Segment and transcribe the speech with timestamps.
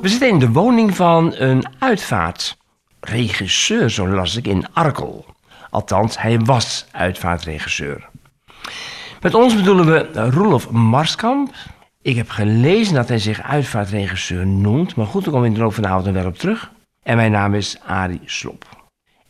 [0.00, 5.24] We zitten in de woning van een uitvaartregisseur, zo las ik, in Arkel.
[5.70, 8.08] Althans, hij was uitvaartregisseur.
[9.20, 11.54] Met ons bedoelen we Roelof Marskamp.
[12.02, 15.60] Ik heb gelezen dat hij zich uitvaartregisseur noemt, maar goed, daar kom ik in de
[15.60, 16.70] loop van de avond wel op terug.
[17.02, 18.79] En mijn naam is Arie Slop.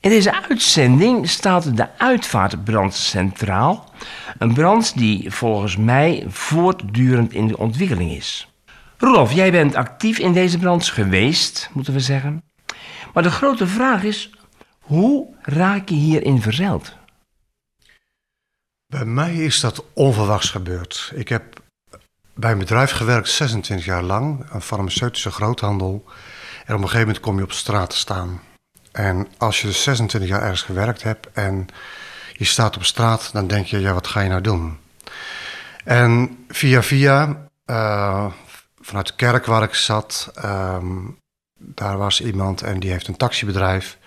[0.01, 3.93] In deze uitzending staat de uitvaartbrand centraal.
[4.39, 8.53] Een brand die volgens mij voortdurend in de ontwikkeling is.
[8.99, 12.43] Roelof, jij bent actief in deze brand geweest, moeten we zeggen.
[13.14, 14.31] Maar de grote vraag is,
[14.81, 16.96] hoe raak je hierin verzeild?
[18.87, 21.12] Bij mij is dat onverwachts gebeurd.
[21.14, 21.62] Ik heb
[22.35, 26.04] bij een bedrijf gewerkt 26 jaar lang, een farmaceutische groothandel.
[26.64, 28.40] En op een gegeven moment kom je op straat te staan.
[28.93, 31.67] En als je dus 26 jaar ergens gewerkt hebt en
[32.33, 34.78] je staat op straat, dan denk je, ja, wat ga je nou doen?
[35.84, 38.27] En via via, uh,
[38.81, 41.19] vanuit de kerk waar ik zat, um,
[41.59, 43.98] daar was iemand en die heeft een taxibedrijf.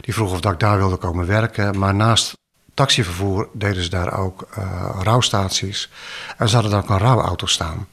[0.00, 1.78] Die vroeg of dat ik daar wilde komen werken.
[1.78, 2.38] Maar naast
[2.74, 5.90] taxivervoer deden ze daar ook uh, rouwstaties.
[6.36, 7.86] En ze hadden daar ook een rouwauto staan.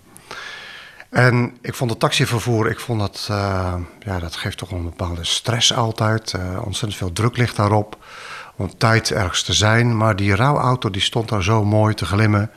[1.10, 5.24] En ik vond het taxivervoer, ik vond dat, uh, ja, dat geeft toch een bepaalde
[5.24, 6.34] stress altijd.
[6.34, 7.98] Uh, ontzettend veel druk ligt daarop
[8.56, 9.98] om tijd ergens te zijn.
[9.98, 12.52] Maar die rouwauto die stond daar zo mooi te glimmen.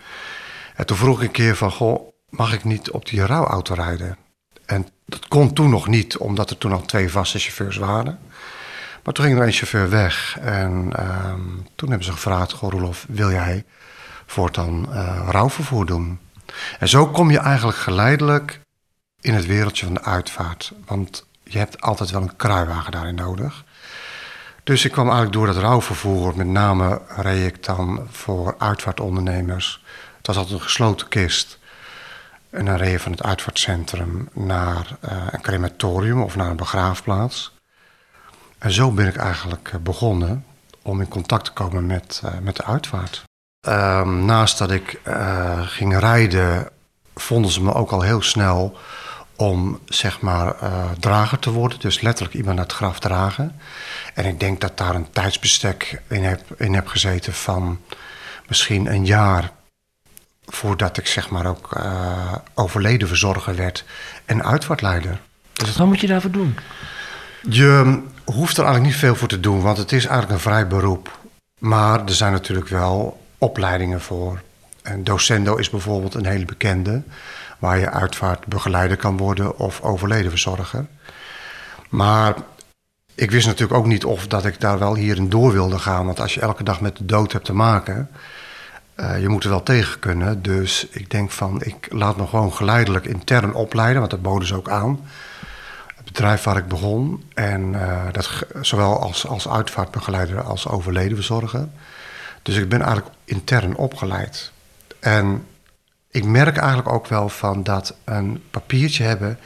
[0.74, 4.16] En toen vroeg ik een keer van, goh, mag ik niet op die rouwauto rijden?
[4.66, 8.18] En dat kon toen nog niet, omdat er toen al twee vaste chauffeurs waren.
[9.04, 10.38] Maar toen ging er een chauffeur weg.
[10.40, 11.34] En uh,
[11.74, 13.64] toen hebben ze gevraagd, goh Roelof, wil jij
[14.26, 16.18] voortaan uh, rouwvervoer doen?
[16.78, 18.60] En zo kom je eigenlijk geleidelijk
[19.20, 20.72] in het wereldje van de uitvaart.
[20.86, 23.64] Want je hebt altijd wel een kruiwagen daarin nodig.
[24.64, 29.84] Dus ik kwam eigenlijk door dat rouwvervoer, met name reed ik dan voor uitvaartondernemers.
[30.16, 31.58] Het was altijd een gesloten kist.
[32.50, 37.54] En dan reed je van het uitvaartcentrum naar uh, een crematorium of naar een begraafplaats.
[38.58, 40.44] En zo ben ik eigenlijk begonnen
[40.82, 43.28] om in contact te komen met, uh, met de uitvaart.
[43.68, 46.68] Uh, naast dat ik uh, ging rijden,
[47.14, 48.78] vonden ze me ook al heel snel
[49.36, 51.80] om zeg maar uh, drager te worden.
[51.80, 53.60] Dus letterlijk iemand naar het graf dragen.
[54.14, 57.80] En ik denk dat daar een tijdsbestek in heb, in heb gezeten van
[58.48, 59.50] misschien een jaar
[60.46, 63.84] voordat ik zeg maar ook uh, overleden verzorger werd
[64.24, 65.20] en uitvaartleider.
[65.52, 66.56] Dus wat moet je daarvoor doen?
[67.48, 70.66] Je hoeft er eigenlijk niet veel voor te doen, want het is eigenlijk een vrij
[70.66, 71.18] beroep.
[71.58, 74.40] Maar er zijn natuurlijk wel opleidingen voor.
[74.82, 77.02] En docendo is bijvoorbeeld een hele bekende,
[77.58, 80.86] waar je uitvaartbegeleider kan worden of overleden verzorger.
[81.88, 82.34] Maar
[83.14, 86.20] ik wist natuurlijk ook niet of dat ik daar wel hierin door wilde gaan, want
[86.20, 88.10] als je elke dag met de dood hebt te maken,
[88.96, 90.42] uh, je moet er wel tegen kunnen.
[90.42, 94.56] Dus ik denk van, ik laat me gewoon geleidelijk intern opleiden, want dat boden ze
[94.56, 95.00] ook aan.
[95.96, 98.30] Het bedrijf waar ik begon, en uh, dat,
[98.60, 101.68] zowel als, als uitvaartbegeleider als overledenverzorger.
[102.42, 104.52] Dus ik ben eigenlijk intern opgeleid.
[105.00, 105.46] En
[106.10, 109.38] ik merk eigenlijk ook wel van dat een papiertje hebben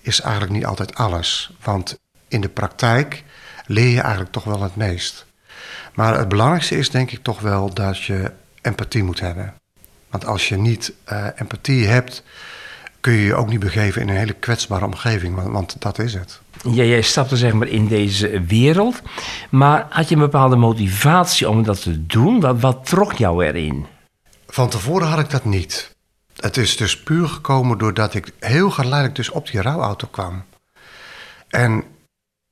[0.00, 1.50] is eigenlijk niet altijd alles.
[1.62, 1.98] Want
[2.28, 3.24] in de praktijk
[3.66, 5.26] leer je eigenlijk toch wel het meest.
[5.94, 9.54] Maar het belangrijkste is denk ik toch wel dat je empathie moet hebben.
[10.10, 12.22] Want als je niet uh, empathie hebt,
[13.00, 15.34] kun je je ook niet begeven in een hele kwetsbare omgeving.
[15.34, 16.40] Want, want dat is het.
[16.62, 19.02] Ja, jij stapte zeg maar in deze wereld.
[19.50, 22.40] Maar had je een bepaalde motivatie om dat te doen?
[22.40, 23.86] Wat, wat trok jou erin?
[24.46, 25.96] Van tevoren had ik dat niet.
[26.36, 30.44] Het is dus puur gekomen doordat ik heel geleidelijk dus op die rouwauto kwam.
[31.48, 31.84] En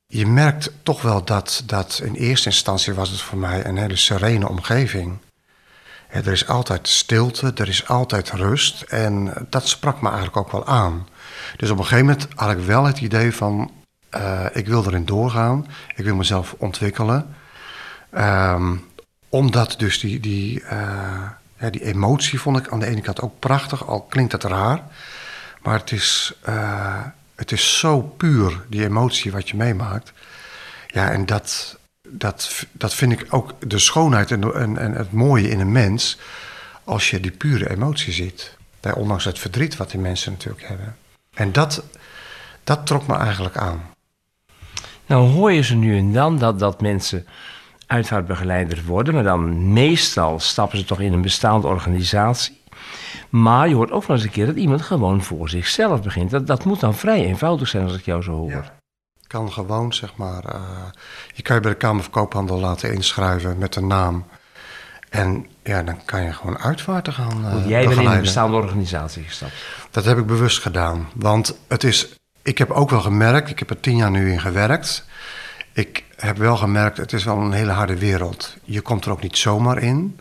[0.06, 3.96] je merkt toch wel dat, dat in eerste instantie was het voor mij een hele
[3.96, 5.18] serene omgeving.
[6.08, 10.66] Er is altijd stilte, er is altijd rust en dat sprak me eigenlijk ook wel
[10.66, 11.08] aan.
[11.56, 13.70] Dus op een gegeven moment had ik wel het idee van,
[14.16, 17.34] uh, ik wil erin doorgaan, ik wil mezelf ontwikkelen.
[18.18, 18.84] Um,
[19.28, 20.70] omdat dus die, die, uh,
[21.58, 24.82] ja, die emotie vond ik aan de ene kant ook prachtig, al klinkt het raar.
[25.62, 27.02] Maar het is, uh,
[27.34, 30.12] het is zo puur, die emotie wat je meemaakt.
[30.86, 31.78] Ja, en dat,
[32.10, 36.18] dat, dat vind ik ook de schoonheid en, en, en het mooie in een mens.
[36.84, 38.56] Als je die pure emotie ziet.
[38.94, 40.96] Ondanks het verdriet wat die mensen natuurlijk hebben.
[41.34, 41.84] En dat,
[42.64, 43.80] dat trok me eigenlijk aan.
[45.06, 47.26] Nou hoor je ze nu en dan dat, dat mensen
[47.86, 49.14] uitvaartbegeleider worden.
[49.14, 52.60] Maar dan meestal stappen ze toch in een bestaande organisatie.
[53.28, 56.30] Maar je hoort ook nog eens een keer dat iemand gewoon voor zichzelf begint.
[56.30, 58.50] Dat, dat moet dan vrij eenvoudig zijn als ik jou zo hoor.
[58.50, 58.75] Ja
[59.26, 60.44] kan gewoon, zeg maar.
[60.54, 60.60] Uh,
[61.34, 64.26] je kan je bij de Kamer van Koophandel laten inschrijven met een naam.
[65.08, 69.22] En ja, dan kan je gewoon uitvaarten gaan uh, Jij bent in een bestaande organisatie
[69.22, 69.52] gestapt.
[69.90, 71.08] Dat heb ik bewust gedaan.
[71.14, 74.40] Want het is, ik heb ook wel gemerkt, ik heb er tien jaar nu in
[74.40, 75.04] gewerkt.
[75.72, 78.56] Ik heb wel gemerkt, het is wel een hele harde wereld.
[78.64, 80.20] Je komt er ook niet zomaar in.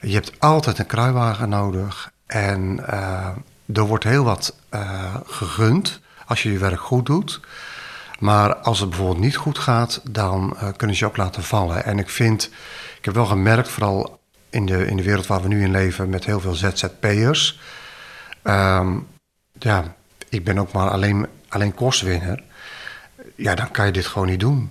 [0.00, 2.10] Je hebt altijd een kruiwagen nodig.
[2.26, 3.28] En eh,
[3.72, 7.40] er wordt heel wat eh, gegund als je je werk goed doet.
[8.20, 11.84] Maar als het bijvoorbeeld niet goed gaat, dan eh, kunnen ze je ook laten vallen.
[11.84, 12.50] En ik vind,
[12.98, 14.20] ik heb wel gemerkt, vooral
[14.50, 17.60] in de, in de wereld waar we nu in leven, met heel veel ZZP'ers.
[18.42, 18.98] Ehm,
[19.58, 19.94] ja,
[20.28, 22.42] ik ben ook maar alleen, alleen kostwinner.
[23.34, 24.70] Ja, dan kan je dit gewoon niet doen.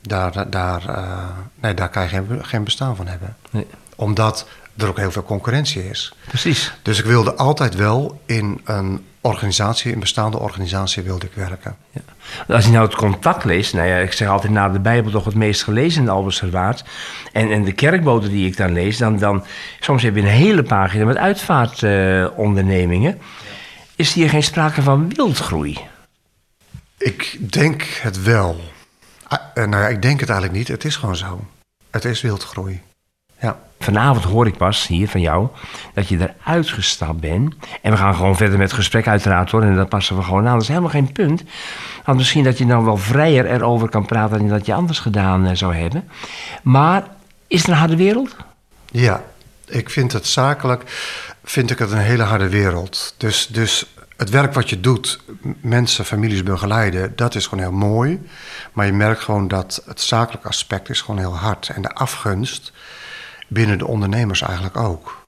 [0.00, 3.36] Daar, daar, eh, nee, daar kan je geen, geen bestaan van hebben.
[3.50, 3.66] Nee.
[3.96, 6.14] Omdat er ook heel veel concurrentie is.
[6.26, 6.72] Precies.
[6.82, 11.76] Dus ik wilde altijd wel in een organisatie, een bestaande organisatie wilde ik werken.
[11.90, 12.00] Ja.
[12.54, 15.24] Als je nou het contact leest, nou ja, ik zeg altijd na de Bijbel toch
[15.24, 16.84] het meest gelezen in de Alberserwaard.
[17.32, 19.44] En, en de kerkboten die ik dan lees, dan, dan
[19.80, 23.18] soms heb je een hele pagina met uitvaartondernemingen.
[23.96, 25.78] Is hier geen sprake van wildgroei?
[26.98, 28.60] Ik denk het wel.
[29.26, 30.68] Ah, eh, nou ja, ik denk het eigenlijk niet.
[30.68, 31.44] Het is gewoon zo.
[31.90, 32.80] Het is wildgroei.
[33.40, 33.58] Ja.
[33.84, 35.48] Vanavond hoor ik pas hier van jou
[35.94, 37.54] dat je eruit gestapt bent.
[37.82, 39.62] En we gaan gewoon verder met het gesprek uiteraard hoor.
[39.62, 40.52] En dat passen we gewoon aan.
[40.52, 41.42] Dat is helemaal geen punt.
[42.04, 45.46] Want misschien dat je dan wel vrijer erover kan praten dan dat je anders gedaan
[45.46, 46.08] eh, zou hebben.
[46.62, 47.04] Maar
[47.46, 48.36] is het een harde wereld?
[48.90, 49.22] Ja,
[49.66, 50.82] ik vind het zakelijk,
[51.44, 53.14] vind ik het een hele harde wereld.
[53.16, 53.86] Dus, dus
[54.16, 55.20] het werk wat je doet,
[55.60, 58.28] mensen, families begeleiden, dat is gewoon heel mooi.
[58.72, 61.68] Maar je merkt gewoon dat het zakelijke aspect is gewoon heel hard.
[61.68, 62.72] En de afgunst
[63.48, 65.22] binnen de ondernemers eigenlijk ook.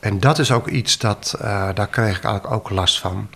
[0.00, 3.28] En dat is ook iets dat, eh, daar kreeg ik eigenlijk ook last van.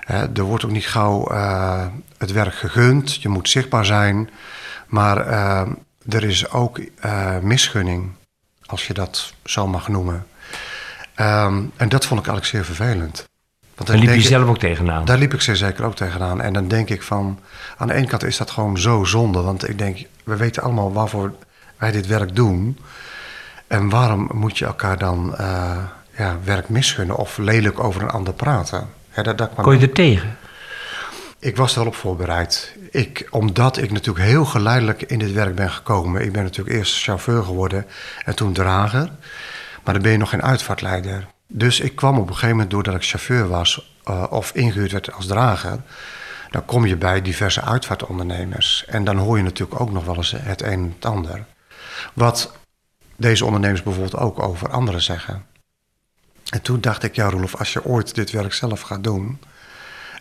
[0.00, 1.86] Hè, er wordt ook niet gauw eh,
[2.18, 4.30] het werk gegund, je moet zichtbaar zijn.
[4.86, 5.66] Maar eh,
[6.08, 6.80] er is ook
[7.40, 8.10] misgunning,
[8.66, 10.26] als je dat zo mag noemen.
[11.14, 13.28] Ehm, en dat vond ik eigenlijk zeer vervelend.
[13.74, 15.04] Want Daar liep je ik- zelf ook tegenaan.
[15.04, 16.40] daar liep ik zeer zeker ook tegenaan.
[16.40, 17.38] En dan denk ik van,
[17.76, 19.40] aan de ene kant is dat gewoon zo zonde.
[19.40, 21.34] Want ik denk, we weten allemaal waarvoor
[21.78, 22.78] wij dit werk doen.
[23.72, 25.76] En waarom moet je elkaar dan eh,
[26.16, 28.88] ja, werk misgunnen of lelijk over een ander praten?
[29.14, 30.36] Ja, dat, Kon je er tegen?
[31.38, 32.76] ik was er wel op voorbereid.
[32.90, 36.24] Ik, omdat ik natuurlijk heel geleidelijk in dit werk ben gekomen.
[36.24, 37.86] Ik ben natuurlijk eerst chauffeur geworden
[38.24, 39.10] en toen drager.
[39.84, 41.26] Maar dan ben je nog geen uitvaartleider.
[41.46, 45.12] Dus ik kwam op een gegeven moment, doordat ik chauffeur was eh, of ingehuurd werd
[45.12, 45.78] als drager,
[46.50, 48.84] dan kom je bij diverse uitvaartondernemers.
[48.88, 51.44] En dan hoor je natuurlijk ook nog wel eens het een en het ander.
[52.12, 52.60] Wat
[53.22, 55.44] deze ondernemers bijvoorbeeld ook over anderen zeggen.
[56.50, 59.38] En toen dacht ik, ja Roelof, als je ooit dit werk zelf gaat doen,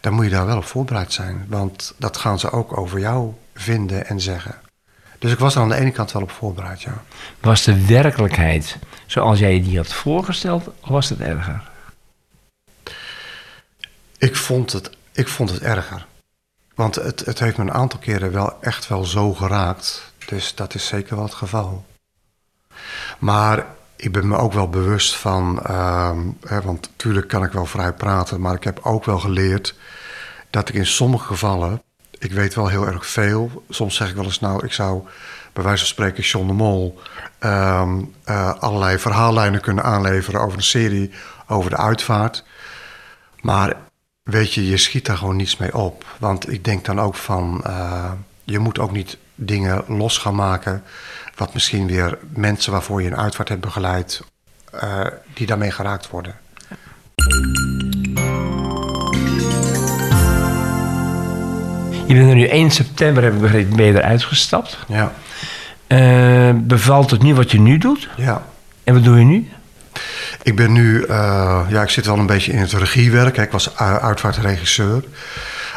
[0.02, 1.46] dan moet je daar wel op voorbereid zijn.
[1.48, 4.56] Want dat gaan ze ook over jou vinden en zeggen.
[5.20, 7.04] Dus ik was er aan de ene kant wel op voorbereid, ja.
[7.40, 11.70] Was de werkelijkheid zoals jij je die had voorgesteld, of was het erger?
[14.18, 16.06] Ik vond het, ik vond het erger.
[16.76, 20.14] Want het, het heeft me een aantal keren wel echt wel zo geraakt.
[20.26, 21.86] Dus dat is zeker wel het geval.
[23.20, 23.66] Maar
[23.96, 25.62] ik ben me ook wel bewust van...
[25.64, 28.42] ehm, hè, want natuurlijk kan ik wel vrij praten...
[28.42, 29.76] maar ik heb ook wel geleerd
[30.50, 31.82] dat ik in sommige gevallen...
[32.20, 33.64] ik weet wel heel erg veel.
[33.70, 35.04] Soms zeg ik wel eens, nou, ik zou
[35.54, 37.02] bij wijze van spreken John de Mol...
[37.40, 41.12] ehm, eh, allerlei verhaallijnen kunnen aanleveren over een serie
[41.48, 42.44] over de uitvaart...
[43.42, 43.76] Maar
[44.24, 46.06] weet je, je schiet daar gewoon niets mee op.
[46.20, 48.12] Want ik denk dan ook van, eh,
[48.44, 50.84] je moet ook niet dingen los gaan maken...
[51.36, 54.22] wat misschien weer mensen waarvoor je een uitvaart hebt begeleid...
[54.72, 56.36] eh, die daarmee geraakt worden.
[62.08, 64.78] Je bent er nu 1 september, heb ik begrepen, ben je eruit gestapt.
[64.88, 65.12] Ja,
[65.88, 68.10] Eh, bevalt het nu wat je nu doet?
[68.18, 68.44] ja.
[68.84, 69.50] En wat doe je nu?
[70.44, 73.36] Ik ben nu, eh, ja, ik zit wel een beetje in het regiewerk.
[73.36, 73.44] hè.
[73.44, 75.04] Ik was uitvaartregisseur.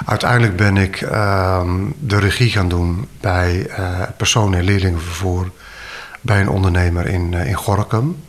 [0.05, 5.51] Uiteindelijk ben ik ehm, de regie gaan doen bij eh personen- en leerlingenvervoer
[6.21, 8.23] bij een ondernemer in, eh, in Gorkum.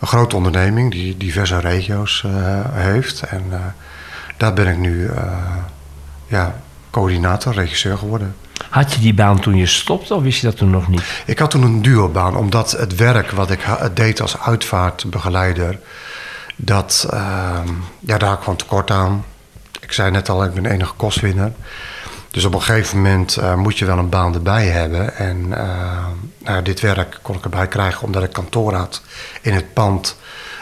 [0.00, 2.32] Een grote onderneming die diverse regio's eh,
[2.72, 3.22] heeft.
[3.22, 3.42] En
[4.36, 5.10] daar ben ik nu
[6.26, 8.36] ja, coördinator, regisseur geworden.
[8.70, 11.22] Had je die baan toen je stopte of wist je dat toen nog niet?
[11.26, 15.78] Ik had toen een duobaan, omdat het werk wat ik deed als uitvaartbegeleider,
[16.56, 17.68] dat, ehm,
[18.00, 19.24] ja, daar kwam tekort aan.
[19.86, 21.52] Ik zei net al, ik ben enige kostwinner.
[22.30, 25.16] Dus op een gegeven moment eh, moet je wel een baan erbij hebben.
[25.16, 26.06] En eh,
[26.38, 29.02] nou, dit werk kon ik erbij krijgen omdat ik kantoor had
[29.40, 30.16] in het pand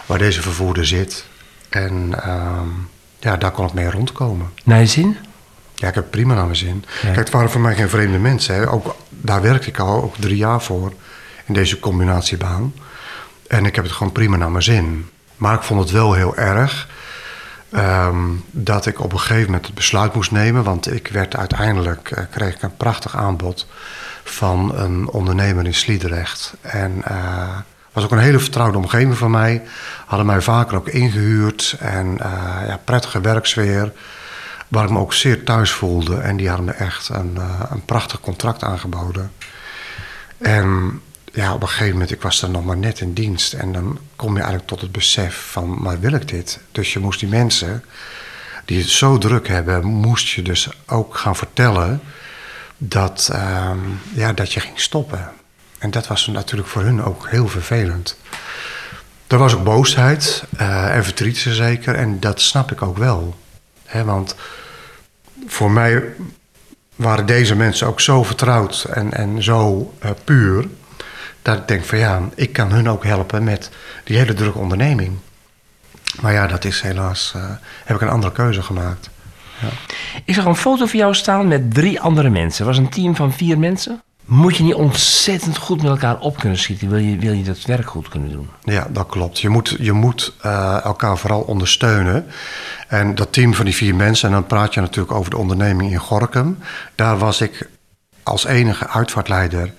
[0.07, 1.25] waar deze vervoerder zit.
[1.69, 2.69] En ehm,
[3.19, 4.51] ja, daar kon ik mee rondkomen.
[4.65, 5.17] Naar je zin?
[5.75, 6.85] Ja, ik heb het prima naar mijn zin.
[6.87, 7.01] Ja.
[7.01, 8.55] Kijk, het waren voor mij geen vreemde mensen.
[8.55, 8.71] Hè.
[8.71, 10.93] Ook, daar werkte ik al ook drie jaar voor
[11.45, 12.75] in deze combinatiebaan.
[13.47, 15.09] En ik heb het gewoon prima naar mijn zin.
[15.37, 16.89] Maar ik vond het wel heel erg
[17.75, 20.65] ehm, dat ik op een gegeven moment het besluit moest nemen.
[20.65, 23.67] Want ik werd uiteindelijk, uh, kreeg ik een prachtig aanbod
[24.25, 26.55] van een ondernemer in Sliedrecht.
[26.61, 27.57] En uh,
[27.93, 29.63] was ook een hele vertrouwde omgeving van mij.
[30.07, 32.19] Hadden mij vaker ook ingehuurd en uh,
[32.67, 33.93] ja, prettige werksfeer.
[34.69, 36.17] Waar ik me ook zeer thuis voelde.
[36.17, 37.39] En die hadden me echt een,
[37.71, 39.31] een prachtig contract aangeboden.
[40.39, 41.01] En
[41.35, 43.53] ja, op een gegeven moment, ik was dan nog maar net in dienst.
[43.53, 46.61] En dan kom je eigenlijk tot het besef van, maar wil ik dit?
[46.73, 47.85] Dus je moest die mensen
[48.65, 52.01] die het zo druk hebben, moest je dus ook gaan vertellen
[52.77, 53.71] dat, uh,
[54.15, 55.33] ja, dat je ging stoppen.
[55.79, 58.19] En dat was natuurlijk voor hun ook heel vervelend.
[59.27, 61.95] Er was ook boosheid uh, en verdriet zeker.
[61.95, 63.37] En dat snap ik ook wel.
[63.85, 64.35] He, want
[65.47, 66.03] voor mij
[66.97, 70.67] waren deze mensen ook zo vertrouwd en, en zo uh, puur
[71.45, 73.71] dat ik denk van ja, ik kan hun ook helpen met
[74.05, 75.13] die hele drukke onderneming.
[76.21, 77.43] Maar ja, dat is helaas, uh,
[77.85, 79.11] heb ik een andere keuze gemaakt.
[79.61, 79.69] Ja.
[80.25, 82.67] Ik zag een foto van jou staan met drie andere mensen.
[82.67, 84.03] Het was een team van vier mensen.
[84.25, 86.89] Moet je niet ontzettend goed met elkaar op kunnen schieten?
[86.89, 88.49] Wil je, wil je dat werk goed kunnen doen?
[88.63, 89.41] Ja, dat klopt.
[89.41, 92.27] Je moet, je moet uh, elkaar vooral ondersteunen.
[92.89, 95.91] En dat team van die vier mensen, en dan praat je natuurlijk over de onderneming
[95.91, 96.59] in Gorkum.
[96.95, 97.69] Daar was ik
[98.23, 99.73] als enige uitvaartleider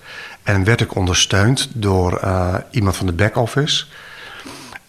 [0.46, 3.84] en werd ik ondersteund door uh, iemand van de back-office.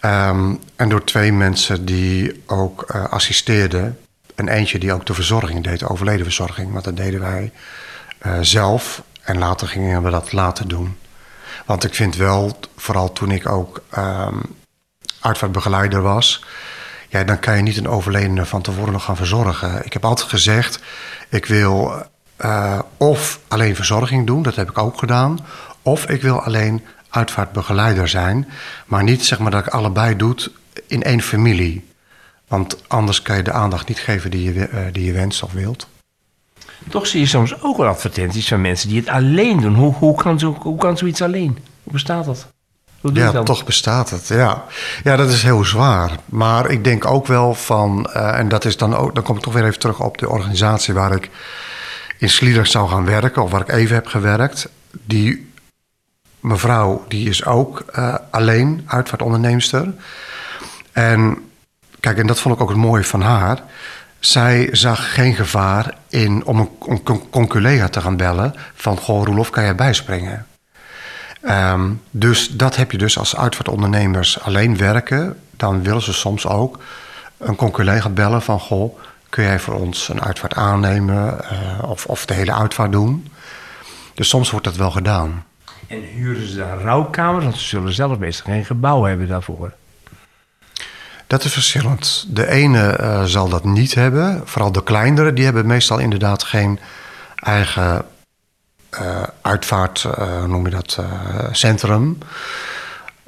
[0.00, 3.98] Um, en door twee mensen die ook uh, assisteerden.
[4.34, 6.72] En eentje die ook de verzorging deed, de overledenverzorging.
[6.72, 7.52] Want dat deden wij
[8.26, 9.02] uh, zelf.
[9.22, 10.96] En later gingen we dat laten doen.
[11.66, 14.40] Want ik vind wel, vooral toen ik ook um,
[15.20, 16.44] uitvaartbegeleider was...
[17.10, 19.84] Ja, dan kan je niet een overledene van tevoren nog gaan verzorgen.
[19.84, 20.80] Ik heb altijd gezegd,
[21.28, 21.92] ik wil
[22.40, 25.38] uh, of alleen verzorging doen, dat heb ik ook gedaan.
[25.82, 28.48] Of ik wil alleen uitvaartbegeleider zijn.
[28.86, 30.36] Maar niet zeg maar dat ik allebei doe
[30.86, 31.86] in één familie.
[32.48, 35.52] Want anders kan je de aandacht niet geven die je, uh, die je wenst of
[35.52, 35.88] wilt.
[36.88, 39.74] Toch zie je soms ook wel advertenties van mensen die het alleen doen.
[39.74, 41.58] Hoe, hoe, kan, zo, hoe kan zoiets alleen?
[41.82, 42.46] Hoe bestaat dat?
[43.00, 43.46] Hoe ja, dat?
[43.46, 44.28] toch bestaat het.
[44.28, 44.64] Ja.
[45.04, 46.10] ja, dat is heel zwaar.
[46.24, 49.42] Maar ik denk ook wel van, uh, en dat is dan ook, dan kom ik
[49.42, 51.30] toch weer even terug op de organisatie waar ik
[52.18, 54.68] in Sliedrecht zou gaan werken, of waar ik even heb gewerkt.
[54.90, 55.52] Die
[56.40, 59.92] mevrouw die is ook uh, alleen uitvaartonderneemster.
[60.92, 61.50] En
[62.00, 63.62] kijk, en dat vond ik ook het mooie van haar.
[64.18, 68.98] Zij zag geen gevaar in om een, om een te gaan bellen van...
[68.98, 70.46] goh, Roelof, kan jij bijspringen?
[71.42, 75.40] Um, dus dat heb je dus als uitvaartondernemers alleen werken.
[75.56, 76.78] Dan willen ze soms ook
[77.36, 78.60] een collega bellen van...
[78.60, 83.28] goh, kun jij voor ons een uitvaart aannemen uh, of, of de hele uitvaart doen?
[84.14, 85.44] Dus soms wordt dat wel gedaan.
[85.86, 87.44] En huren ze dan rouwkamers?
[87.44, 89.72] Want ze zullen zelf meestal geen gebouw hebben daarvoor.
[91.26, 92.24] Dat is verschillend.
[92.28, 94.42] De ene uh, zal dat niet hebben.
[94.44, 96.78] Vooral de kleinere, die hebben meestal inderdaad geen
[97.34, 98.04] eigen
[99.00, 100.98] uh, uitvaart, uh, noem je dat,
[101.52, 102.18] centrum.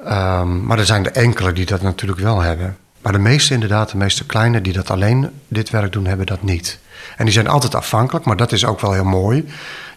[0.07, 2.77] Um, maar er zijn er enkele die dat natuurlijk wel hebben.
[3.01, 6.41] Maar de meeste inderdaad, de meeste kleine die dat alleen dit werk doen, hebben dat
[6.41, 6.79] niet.
[7.17, 9.49] En die zijn altijd afhankelijk, maar dat is ook wel heel mooi.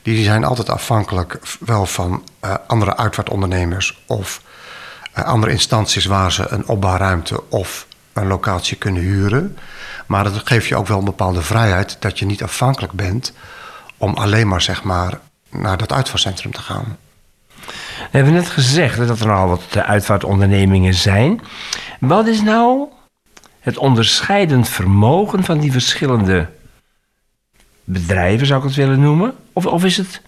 [0.03, 4.43] Die zijn altijd afhankelijk wel van uh, andere uitvaartondernemers of
[5.19, 9.59] uh, andere instanties waar ze een opbouwruimte of een locatie kunnen huren.
[10.07, 13.33] Maar dat geeft je ook wel een bepaalde vrijheid dat je niet afhankelijk bent
[13.97, 15.21] om alleen maar zeg maar
[15.51, 16.97] naar dat uitvaartcentrum te gaan.
[17.99, 21.41] We hebben net gezegd dat er al wat uitvaartondernemingen zijn.
[22.01, 22.89] Wat is nou
[23.61, 26.49] het onderscheidend vermogen van die verschillende
[27.85, 29.35] bedrijven, zou ik het willen noemen?
[29.53, 30.21] Of, of is het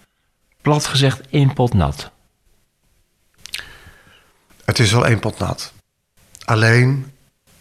[0.63, 2.11] plat gezegd één pot nat?
[4.65, 5.73] Het is wel één pot nat.
[6.45, 7.13] Alleen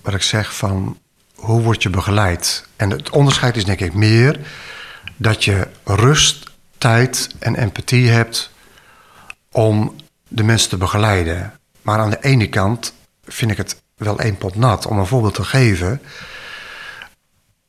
[0.02, 0.98] wat ik zeg van
[1.36, 2.68] hoe word je begeleid?
[2.76, 4.40] En het onderscheid is denk ik meer
[5.16, 8.52] dat je rust, tijd en empathie hebt
[9.56, 9.96] om
[10.28, 11.54] de mensen te begeleiden.
[11.82, 12.94] Maar aan de ene kant
[13.26, 14.86] vind ik het wel één pot nat.
[14.86, 16.02] Om een voorbeeld te geven.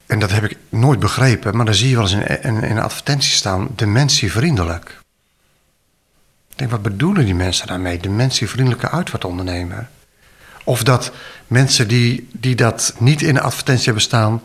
[0.06, 3.32] En dat heb ik nooit begrepen, maar dan zie je wel eens in, in, advertentie
[3.32, 5.00] staan: dementievriendelijk.
[6.50, 7.98] Ik denk, wat bedoelen die mensen daarmee?
[7.98, 9.88] Dementievriendelijke uitvaartondernemer.
[10.64, 11.12] Of dat
[11.46, 14.42] mensen die, die dat niet in de advertentie hebben staan,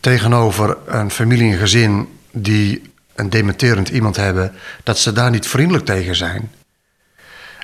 [0.00, 5.84] tegenover een familie en gezin die een dementerend iemand hebben, dat ze daar niet vriendelijk
[5.84, 6.50] tegen zijn.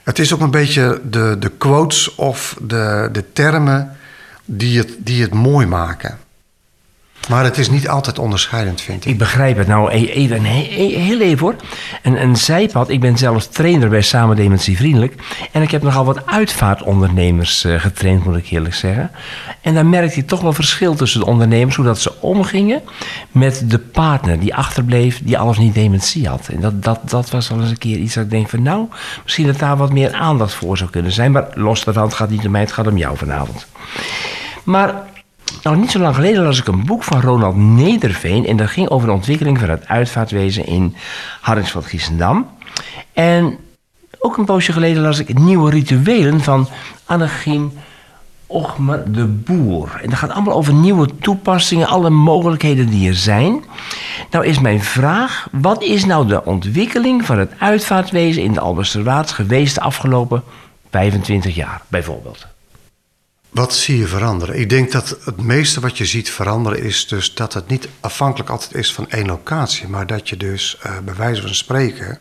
[0.04, 3.96] Het is ook een beetje de, de quotes of de, de termen
[4.44, 6.18] die het, die het mooi maken.
[7.28, 9.10] Maar het is niet altijd onderscheidend, vind ik.
[9.10, 9.66] Ik begrijp het.
[9.66, 11.54] Nou, e- even, he- heel even hoor.
[12.02, 12.88] Een, een zijpad.
[12.88, 15.14] Ik ben zelf trainer bij Samen Dementie Vriendelijk.
[15.52, 19.10] En ik heb nogal wat uitvaartondernemers eh, getraind, moet ik eerlijk zeggen.
[19.60, 21.76] En daar merkte ik toch wel verschil tussen de ondernemers.
[21.76, 22.82] Hoe dat ze omgingen
[23.30, 26.48] met de partner die achterbleef, die al of niet dementie had.
[26.48, 28.86] En dat, dat, dat was wel eens een keer iets dat ik denk van nou,
[29.22, 31.32] misschien dat daar wat meer aandacht voor zou kunnen zijn.
[31.32, 33.66] Maar los daarvan, het gaat niet om mij, het gaat om jou vanavond.
[34.64, 35.10] Maar
[35.62, 38.46] nou, niet zo lang geleden las ik een boek van Ronald Nederveen.
[38.46, 40.96] En dat ging over de ontwikkeling van het uitvaartwezen in
[41.40, 42.46] Hardingsveld-Giessendam.
[43.12, 43.58] En
[44.18, 46.68] ook een poosje geleden las ik Nieuwe Rituelen van
[47.04, 47.72] Annegien
[48.46, 50.00] Ochmer de Boer.
[50.02, 53.64] En dat gaat allemaal over nieuwe toepassingen, alle mogelijkheden die er zijn.
[54.30, 59.30] Nou is mijn vraag, wat is nou de ontwikkeling van het uitvaartwezen in de Albersterwaard
[59.30, 60.42] geweest de afgelopen
[60.90, 62.51] 25 jaar, bijvoorbeeld?
[63.52, 64.60] Wat zie je veranderen?
[64.60, 68.50] Ik denk dat het meeste wat je ziet veranderen is dus dat het niet afhankelijk
[68.50, 72.18] altijd is van één locatie, maar dat je dus eh, bij wijze van spreken,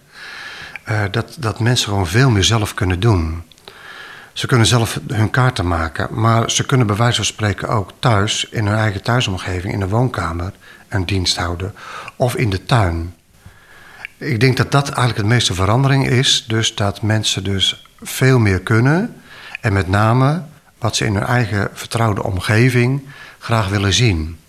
[0.83, 3.43] eh, dat, dat mensen gewoon veel meer zelf kunnen doen.
[4.33, 8.47] Ze kunnen zelf hun kaarten maken, maar ze kunnen bij wijze van spreken ook thuis,
[8.49, 10.51] in hun eigen thuisomgeving, in de woonkamer,
[10.87, 11.75] een dienst houden
[12.15, 13.15] of in de tuin.
[14.17, 18.59] Ik denk dat dat eigenlijk het meeste verandering is, dus dat mensen dus veel meer
[18.59, 19.15] kunnen
[19.61, 20.49] en met name
[20.81, 23.07] wat ze in hun eigen vertrouwde omgeving
[23.39, 24.39] graag willen zien.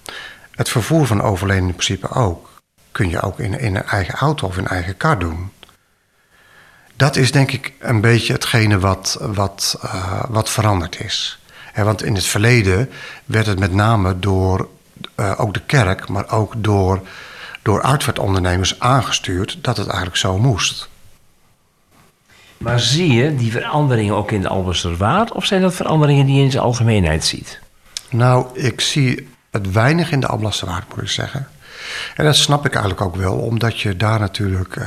[0.50, 2.50] Het vervoer van overleden in principe ook.
[2.92, 5.52] Kun je ook in, in een eigen auto of in een eigen kar doen.
[6.96, 11.38] Dat is denk ik een beetje hetgene wat, wat, uh, wat veranderd is.
[11.74, 12.90] Want in het verleden
[13.24, 14.68] werd het met name door
[15.16, 17.00] uh, ook de kerk, maar ook door,
[17.62, 20.88] door uitvaartondernemers aangestuurd dat het eigenlijk zo moest.
[22.62, 25.33] Maar zie je die veranderingen ook in de Albersterwaard?
[25.33, 27.61] Of zijn dat veranderingen die je in zijn algemeenheid ziet?
[28.11, 31.49] Nou, ik zie het weinig in de Albersterwaard, moet ik zeggen.
[32.16, 34.76] En dat snap ik eigenlijk ook wel, omdat je daar natuurlijk...
[34.76, 34.87] Uh,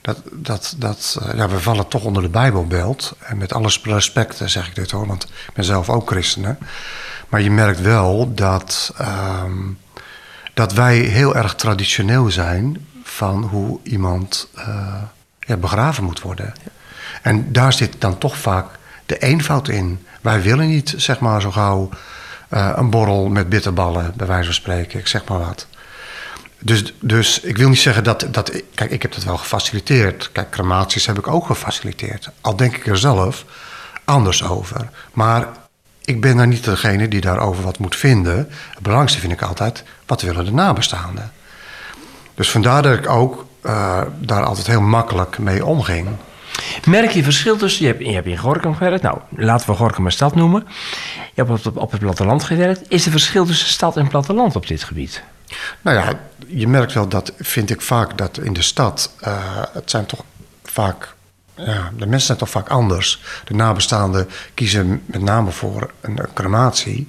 [0.00, 3.16] dat, dat, dat, uh, ja, we vallen toch onder de Bijbelbelt.
[3.18, 6.58] En met alle respect zeg ik dit hoor, want ik ben zelf ook christenen.
[7.28, 9.78] Maar je merkt wel dat, um,
[10.54, 14.48] dat wij heel erg traditioneel zijn van hoe iemand...
[15.50, 16.52] Ja, begraven moet worden.
[17.22, 18.66] En daar zit dan toch vaak
[19.06, 20.06] de eenvoud in.
[20.20, 21.88] Wij willen niet, zeg maar, zo gauw
[22.50, 24.98] uh, een borrel met bitterballen, bij wijze van spreken.
[24.98, 25.66] Ik zeg maar wat.
[26.58, 28.62] Dus, dus ik wil niet zeggen dat, dat...
[28.74, 30.32] Kijk, ik heb dat wel gefaciliteerd.
[30.32, 32.30] Kijk, crematies heb ik ook gefaciliteerd.
[32.40, 33.44] Al denk ik er zelf
[34.04, 34.88] anders over.
[35.12, 35.48] Maar
[36.04, 38.36] ik ben daar niet degene die daarover wat moet vinden.
[38.70, 41.32] Het belangrijkste vind ik altijd, wat willen de nabestaanden?
[42.34, 46.08] Dus vandaar dat ik ook uh, daar altijd heel makkelijk mee omging.
[46.84, 50.06] Merk je verschil tussen, je hebt, je hebt in Gorkum gewerkt, nou laten we Gorkum
[50.06, 50.66] een stad noemen.
[51.34, 52.82] Je hebt op, op het platteland gewerkt.
[52.88, 55.22] Is er verschil tussen stad en platteland op dit gebied?
[55.80, 59.36] Nou ja, je merkt wel dat, vind ik vaak, dat in de stad, uh,
[59.72, 60.24] het zijn toch
[60.64, 61.14] vaak,
[61.54, 63.22] ja, de mensen zijn toch vaak anders.
[63.44, 67.08] De nabestaanden kiezen met name voor een, een crematie.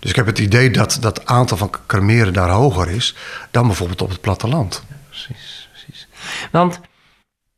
[0.00, 3.14] Dus ik heb het idee dat dat aantal van cremeren daar hoger is
[3.50, 4.82] dan bijvoorbeeld op het platteland.
[4.88, 5.57] Ja, precies.
[6.50, 6.80] Want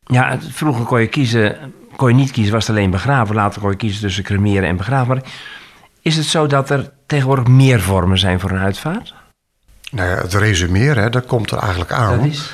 [0.03, 3.35] ja, vroeger kon je kiezen, kon je niet kiezen, was het alleen begraven.
[3.35, 5.07] Later kon je kiezen tussen cremeren en begraven.
[5.07, 5.23] Maar
[6.01, 9.13] is het zo dat er tegenwoordig meer vormen zijn voor een uitvaart?
[9.91, 12.17] Nou ja, het resumeren, dat komt er eigenlijk aan.
[12.17, 12.51] Dat is?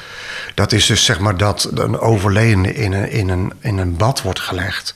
[0.54, 4.22] Dat is dus zeg maar dat een overledene in een, in een, in een bad
[4.22, 4.96] wordt gelegd.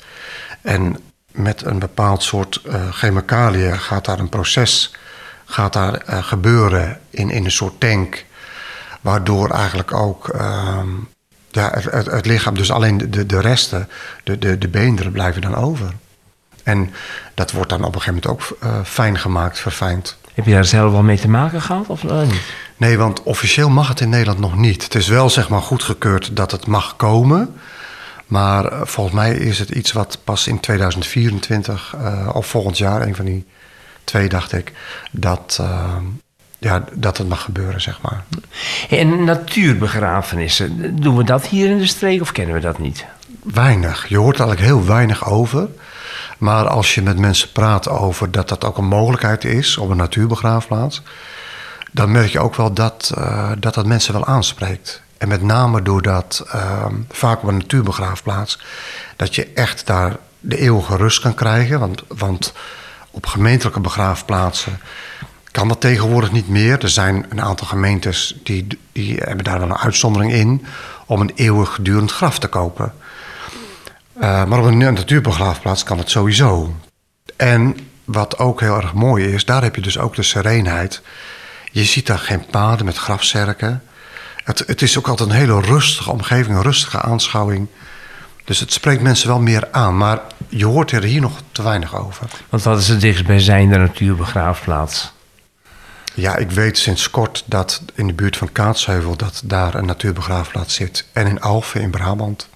[0.62, 0.98] En
[1.32, 4.92] met een bepaald soort uh, chemicaliën gaat daar een proces
[5.52, 8.26] gaat daar, uh, gebeuren in, in een soort tank.
[9.02, 10.80] Waardoor eigenlijk ook uh,
[11.52, 13.90] ja, het, het, het, lichaam, dus alleen de, de resten,
[14.24, 15.94] de, de, de beenderen blijven dan over.
[16.64, 16.94] En
[17.34, 20.18] dat wordt dan op een gegeven moment ook uh, fijn gemaakt, verfijnd.
[20.34, 22.54] Heb je daar zelf wel mee te maken gehad of uh, niet?
[22.78, 24.84] Nee, want officieel mag het in Nederland nog niet.
[24.84, 27.56] Het is wel zeg maar goedgekeurd dat het mag komen.
[28.26, 33.02] Maar uh, volgens mij is het iets wat pas in 2024 uh, of volgend jaar,
[33.02, 33.46] een van die
[34.04, 34.72] twee dacht ik,
[35.12, 35.96] dat, uh,
[36.62, 38.24] ja, dat het mag gebeuren, zeg maar.
[38.90, 43.06] En natuurbegrafenissen, doen we dat hier in de streek of kennen we dat niet?
[43.44, 44.08] Weinig.
[44.08, 45.68] Je hoort eigenlijk heel weinig over.
[46.38, 49.98] Maar als je met mensen praat over dat dat ook een mogelijkheid is op een
[49.98, 51.02] natuurbegraafplaats,
[51.92, 55.02] dan merk je ook wel dat uh, dat, dat mensen wel aanspreekt.
[55.18, 58.60] En met name doordat uh, vaak op een natuurbegraafplaats,
[59.16, 61.80] dat je echt daar de eeuwige rust kan krijgen.
[61.80, 62.54] Want, want
[63.12, 64.80] op gemeentelijke begraafplaatsen
[65.52, 66.84] kan dat tegenwoordig niet meer.
[66.84, 70.66] Er zijn een aantal gemeentes die, die hebben daar wel een uitzondering in
[71.06, 72.94] om een eeuwig gedurend graf te kopen.
[74.22, 76.76] Uh, maar op een natuurbegraafplaats kan het sowieso.
[77.36, 81.02] En wat ook heel erg mooi is, daar heb je dus ook de serenheid
[81.72, 83.84] Je ziet daar geen paden met grafzerken.
[84.44, 87.68] Het, het is ook altijd een hele rustige omgeving, een rustige aanschouwing.
[88.44, 89.98] Dus het spreekt mensen wel meer aan.
[89.98, 92.28] Maar je hoort er hier nog te weinig over.
[92.50, 95.12] Want wat is het dichtstbijzijnde natuurbegraafplaats?
[96.14, 99.16] Ja, ik weet sinds kort dat in de buurt van Kaatsheuvel...
[99.16, 101.06] dat daar een natuurbegraafplaats zit.
[101.14, 102.50] En in Alphen in Brabant.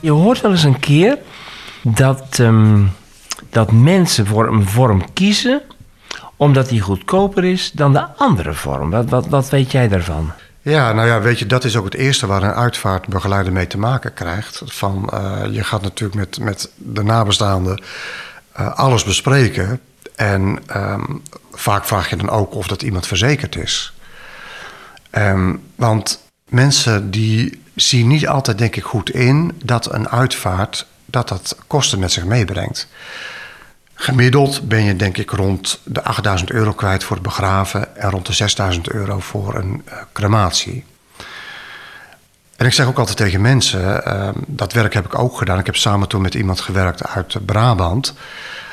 [0.00, 1.18] Je hoort wel eens een keer
[1.82, 2.84] dat, ehm,
[3.50, 5.62] dat mensen voor een vorm kiezen...
[6.36, 8.90] omdat die goedkoper is dan de andere vorm.
[8.90, 10.32] Wat, wat, wat weet jij daarvan?
[10.62, 13.78] Ja, nou ja, weet je, dat is ook het eerste waar een uitvaartbegeleider mee te
[13.78, 14.62] maken krijgt.
[14.64, 17.82] Van, uh, je gaat natuurlijk met, met de nabestaanden
[18.58, 19.80] uh, alles bespreken.
[20.16, 23.92] En um, vaak vraag je dan ook of dat iemand verzekerd is.
[25.10, 31.28] Um, want mensen die zien niet altijd, denk ik, goed in dat een uitvaart dat
[31.28, 32.88] dat kosten met zich meebrengt.
[33.94, 38.26] Gemiddeld ben je denk ik rond de 8000 euro kwijt voor het begraven en rond
[38.26, 40.84] de 6000 euro voor een uh, crematie.
[42.58, 45.58] En ik zeg ook altijd tegen mensen, uh, dat werk heb ik ook gedaan.
[45.58, 48.14] Ik heb samen toen met iemand gewerkt uit Brabant.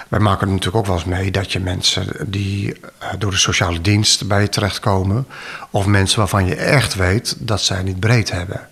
[0.08, 3.82] Wij maken natuurlijk ook wel eens mee dat je mensen die uh, door de sociale
[3.82, 5.28] dienst bij je terechtkomen,
[5.70, 8.68] of mensen waarvan je echt weet dat zij niet breed hebben.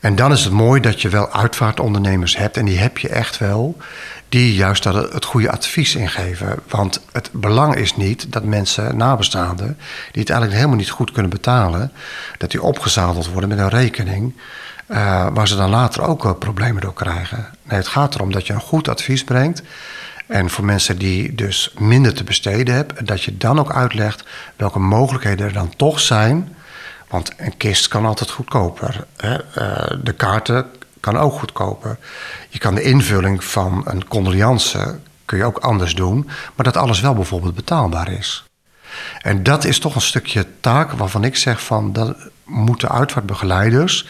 [0.00, 3.38] En dan is het mooi dat je wel uitvaartondernemers hebt, en die heb je echt
[3.38, 3.76] wel,
[4.28, 6.58] die juist daar het goede advies in geven.
[6.68, 9.78] Want het belang is niet dat mensen, nabestaanden,
[10.12, 11.92] die het eigenlijk helemaal niet goed kunnen betalen,
[12.38, 14.34] dat die opgezadeld worden met een rekening.
[14.88, 17.46] Uh, waar ze dan later ook uh, problemen door krijgen.
[17.62, 19.62] Nee, het gaat erom dat je een goed advies brengt.
[20.26, 24.24] En voor mensen die dus minder te besteden hebben, dat je dan ook uitlegt
[24.56, 26.56] welke mogelijkheden er dan toch zijn.
[27.08, 29.06] Want een kist kan altijd goedkoper.
[29.16, 29.34] Hè?
[29.34, 30.66] Uh, de kaarten
[31.12, 31.98] kan ook goedkoper.
[32.48, 37.00] Je kan de invulling van een condoliance kun je ook anders doen, maar dat alles
[37.00, 38.44] wel bijvoorbeeld betaalbaar is.
[39.22, 44.08] En dat is toch een stukje taak waarvan ik zeg van dat moeten uitvaartbegeleiders,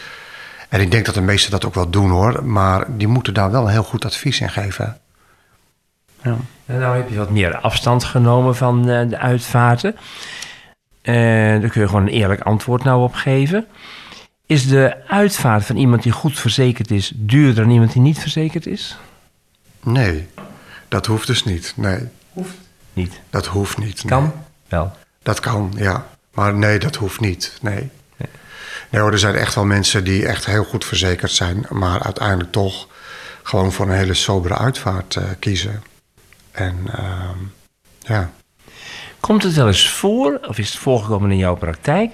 [0.69, 3.51] en ik denk dat de meesten dat ook wel doen hoor, maar die moeten daar
[3.51, 4.97] wel een heel goed advies in geven.
[6.23, 6.35] Ja.
[6.65, 9.95] En nou heb je wat meer afstand genomen van uh, de uitvaarten.
[11.03, 11.15] Uh,
[11.61, 13.67] daar kun je gewoon een eerlijk antwoord nou op geven.
[14.47, 18.65] Is de uitvaart van iemand die goed verzekerd is duurder dan iemand die niet verzekerd
[18.65, 18.97] is?
[19.83, 20.27] Nee,
[20.87, 21.73] dat hoeft dus niet.
[21.75, 21.99] Nee.
[22.33, 22.57] Hoeft
[22.93, 23.19] niet.
[23.29, 24.03] Dat hoeft niet.
[24.05, 24.31] Kan nee.
[24.67, 24.91] wel.
[25.21, 26.07] Dat kan, ja.
[26.33, 27.57] Maar nee, dat hoeft niet.
[27.61, 27.89] Nee.
[28.17, 28.29] Nee,
[28.89, 32.51] nee hoor, er zijn echt wel mensen die echt heel goed verzekerd zijn, maar uiteindelijk
[32.51, 32.87] toch
[33.43, 35.83] gewoon voor een hele sobere uitvaart uh, kiezen.
[36.51, 37.29] En uh,
[37.99, 38.31] ja.
[39.19, 42.11] Komt het wel eens voor, of is het voorgekomen in jouw praktijk,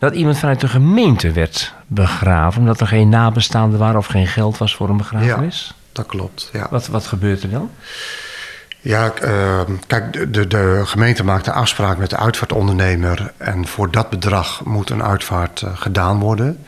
[0.00, 2.60] dat iemand vanuit de gemeente werd begraven...
[2.60, 5.66] omdat er geen nabestaanden waren of geen geld was voor een begrafenis?
[5.68, 6.66] Ja, dat klopt, ja.
[6.70, 7.70] Wat, wat gebeurt er dan?
[8.80, 13.32] Ja, uh, kijk, de, de gemeente maakt een afspraak met de uitvaartondernemer...
[13.36, 16.64] en voor dat bedrag moet een uitvaart uh, gedaan worden.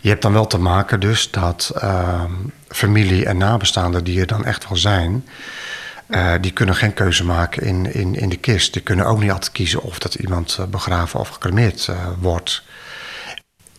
[0.00, 2.22] Je hebt dan wel te maken dus dat uh,
[2.68, 5.24] familie en nabestaanden die er dan echt wel zijn...
[6.08, 8.72] Uh, die kunnen geen keuze maken in, in, in de kist.
[8.72, 12.62] Die kunnen ook niet altijd kiezen of dat iemand uh, begraven of gecremeerd uh, wordt.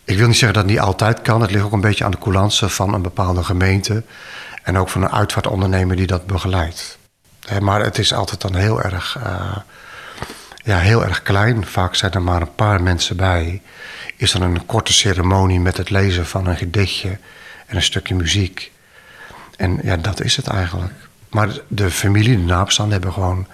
[0.04, 1.40] Ik wil niet zeggen dat het niet altijd kan.
[1.40, 4.02] Het ligt ook een beetje aan de coulance van een bepaalde gemeente.
[4.62, 6.98] En ook van een uitvaartondernemer die dat begeleidt.
[7.60, 9.18] maar het is altijd dan heel erg,
[10.64, 11.66] ja, heel erg klein.
[11.66, 13.62] Vaak zijn er maar een paar mensen bij.
[14.16, 17.18] Is er een korte ceremonie met het lezen van een gedichtje
[17.66, 18.72] en een stukje muziek.
[19.56, 21.09] En ja, dat is het eigenlijk.
[21.30, 23.46] Maar de familie, de nabestaanden, hebben gewoon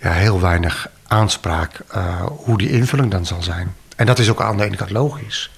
[0.00, 3.74] ja, heel weinig aanspraak uh, hoe die invulling dan zal zijn.
[3.96, 5.50] En dat is ook aan de ene kant logisch.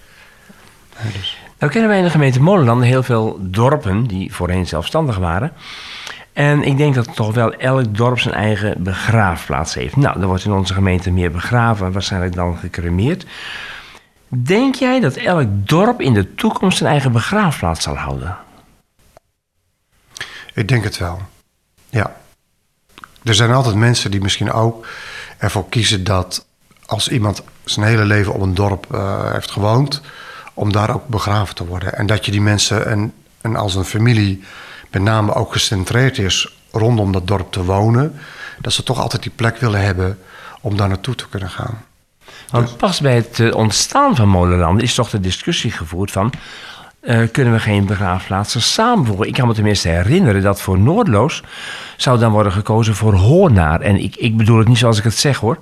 [0.96, 1.38] Ja, dus.
[1.58, 5.52] Nou kennen wij in de gemeente Molenland heel veel dorpen die voorheen zelfstandig waren.
[6.32, 9.96] En ik denk dat toch wel elk dorp zijn eigen begraafplaats heeft.
[9.96, 13.26] Nou, er wordt in onze gemeente meer begraven, waarschijnlijk dan gecremeerd.
[14.28, 18.36] Denk jij dat elk dorp in de toekomst zijn eigen begraafplaats zal houden?
[20.54, 21.20] Ik denk het wel.
[21.92, 22.16] Ja.
[23.22, 24.86] Er zijn altijd mensen die misschien ook
[25.38, 26.44] ervoor kiezen dat
[26.86, 30.00] als iemand zijn hele leven op een dorp uh, heeft gewoond,
[30.54, 31.94] om daar ook begraven te worden.
[31.94, 34.44] En dat je die mensen en, en als een familie
[34.90, 38.20] met name ook gecentreerd is rondom dat dorp te wonen,
[38.60, 40.18] dat ze toch altijd die plek willen hebben
[40.60, 41.84] om daar naartoe te kunnen gaan.
[42.50, 42.76] Want dus.
[42.76, 46.32] pas bij het ontstaan van Molenland is toch de discussie gevoerd van
[47.02, 49.26] uh, kunnen we geen begraafplaatsen samenvoegen.
[49.26, 51.42] Ik kan me tenminste herinneren dat voor Noordloos
[51.96, 53.80] zou dan worden gekozen voor Hoornaar.
[53.80, 55.58] En ik, ik bedoel het niet zoals ik het zeg hoor.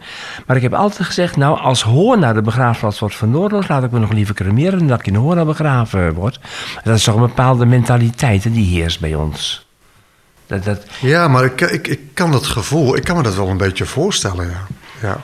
[0.46, 3.68] Maar ik heb altijd gezegd, nou als Hoornaar de begraafplaats wordt van Noordloos...
[3.68, 6.40] laat ik me nog liever cremeren dan dat ik in Hoornaar begraven word.
[6.84, 9.66] Dat is toch een bepaalde mentaliteit die heerst bij ons.
[10.46, 13.48] Dat, dat, Ja, maar ik, ik, ik kan dat gevoel, ik kan me dat wel
[13.48, 14.66] een beetje voorstellen, ja.
[15.02, 15.20] ja.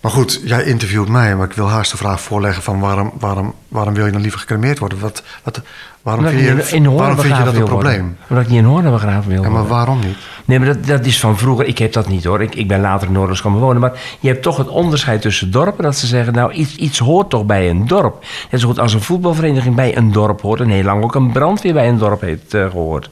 [0.00, 3.54] Maar goed, jij interviewt mij, maar ik wil haast de vraag voorleggen van waarom, waarom,
[3.68, 5.00] waarom wil je dan liever gecremeerd worden?
[5.00, 5.60] Wat, wat,
[6.02, 7.78] waarom omdat vind je, in waarom vind je dat een worden.
[7.78, 8.16] probleem?
[8.28, 10.16] Omdat ik niet in Hoorn begraven wil Ja, maar waarom niet?
[10.44, 11.66] Nee, maar dat, dat is van vroeger.
[11.66, 12.42] Ik heb dat niet hoor.
[12.42, 13.80] Ik, ik ben later in Noorders komen wonen.
[13.80, 15.84] Maar je hebt toch het onderscheid tussen dorpen.
[15.84, 18.24] Dat ze zeggen, nou, iets, iets hoort toch bij een dorp.
[18.50, 20.60] Net zo goed als een voetbalvereniging bij een dorp hoort.
[20.60, 23.10] En heel lang ook een brandweer bij een dorp heeft eh, gehoord.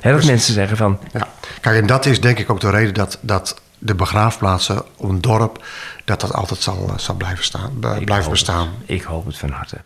[0.00, 1.28] Dat mensen zeggen van, Ja.
[1.60, 5.20] Kijk, en dat is denk ik ook de reden dat, dat de begraafplaatsen op een
[5.20, 5.64] dorp,
[6.04, 8.68] dat dat altijd zal, eh, zal blijven, staan, Ik blijven bestaan.
[8.78, 8.90] het.
[8.90, 9.76] Ik hoop het van harte.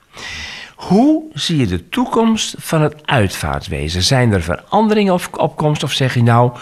[0.77, 4.03] Hoe zie je de toekomst van het uitvaartwezen?
[4.03, 5.83] Zijn er veranderingen of opkomst?
[5.83, 6.53] Of zeg je nou,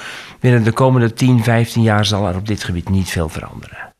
[0.41, 3.93] binnen de komende 10, 15 jaar zal er op dit gebied niet veel veranderen?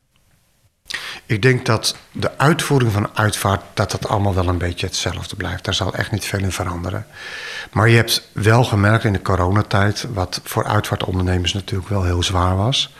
[1.25, 5.65] Ik denk dat de uitvoering van uitvaart, dat dat allemaal wel een beetje hetzelfde blijft.
[5.65, 7.05] Daar zal echt niet veel in veranderen.
[7.71, 12.55] Maar je hebt wel gemerkt in de coronatijd, wat voor uitvaartondernemers natuurlijk wel heel zwaar
[12.55, 12.93] was,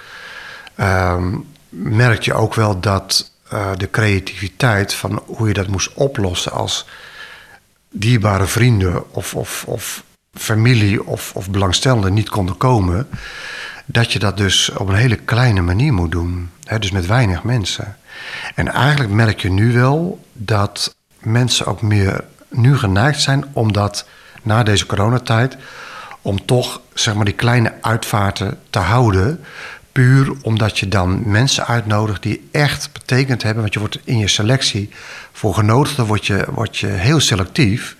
[0.79, 1.35] ehm,
[1.69, 6.85] merk je ook wel dat eh, de creativiteit van hoe je dat moest oplossen als
[7.91, 13.07] dierbare vrienden of, of, of familie of, of belangstellenden niet konden komen,
[13.85, 16.49] dat je dat dus op een hele kleine manier moet doen.
[16.79, 17.97] Dus met weinig mensen.
[18.55, 24.05] En eigenlijk merk je nu wel dat mensen ook meer nu geneigd zijn om dat
[24.41, 25.57] na deze coronatijd,
[26.21, 29.43] om toch zeg maar die kleine uitvaarten te houden.
[29.99, 33.61] Puur omdat je dan mensen uitnodigt die echt betekend hebben.
[33.61, 34.89] Want je wordt in je selectie
[35.31, 37.95] voor genodigden word je, word je heel selectief.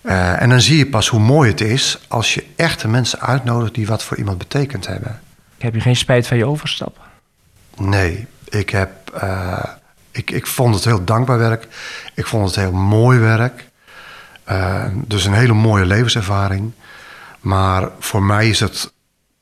[0.00, 3.74] Eh, en dan zie je pas hoe mooi het is als je echte mensen uitnodigt
[3.74, 5.20] die wat voor iemand betekend hebben.
[5.58, 6.98] Heb je geen spijt van je overstap?
[7.76, 9.64] Nee, ik, heb, eh,
[10.10, 11.66] ik, ik vond het heel dankbaar werk.
[12.14, 13.68] Ik vond het heel mooi werk.
[14.44, 16.72] Eh, dus een hele mooie levenservaring.
[17.40, 18.92] Maar voor mij is het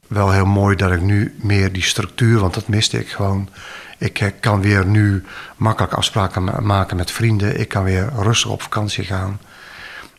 [0.09, 3.49] wel heel mooi dat ik nu meer die structuur, want dat miste ik gewoon.
[3.99, 5.25] Ik eh, kan weer nu
[5.57, 7.61] makkelijk afspraken ma- maken met vrienden.
[7.61, 9.41] Ik kan weer rustig op vakantie gaan.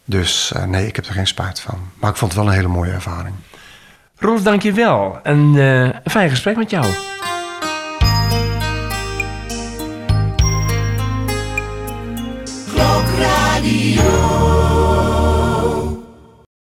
[0.05, 1.79] Dus eh, nee, ik heb er geen spijt van.
[1.99, 3.35] Maar ik vond het wel een hele mooie ervaring.
[4.19, 5.19] Rolf, dank je wel.
[5.23, 6.85] Een eh, fijn gesprek met jou.
[13.77, 15.06] Klokradio.